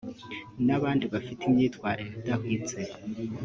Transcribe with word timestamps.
n’abandi 0.67 1.05
bafite 1.13 1.41
imyitwarire 1.45 2.11
idahwitse 2.19 2.79